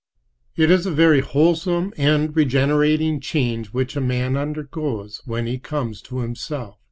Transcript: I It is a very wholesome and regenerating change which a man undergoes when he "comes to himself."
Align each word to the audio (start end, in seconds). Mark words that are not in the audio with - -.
I 0.57 0.63
It 0.63 0.71
is 0.71 0.87
a 0.87 0.91
very 0.91 1.19
wholesome 1.19 1.93
and 1.95 2.35
regenerating 2.35 3.19
change 3.19 3.67
which 3.67 3.95
a 3.95 4.01
man 4.01 4.35
undergoes 4.35 5.21
when 5.25 5.45
he 5.45 5.59
"comes 5.59 6.01
to 6.01 6.21
himself." 6.21 6.79